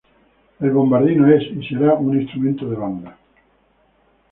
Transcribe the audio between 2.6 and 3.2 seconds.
de banda.